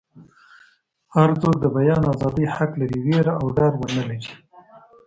هر 1.15 1.29
څوک 1.41 1.55
د 1.59 1.65
بیان 1.77 2.01
ازادي 2.13 2.45
حق 2.55 2.71
لري 2.81 2.99
ویره 3.05 3.33
او 3.41 3.45
ډار 3.57 3.73
ونه 3.77 4.03
لري. 4.09 4.21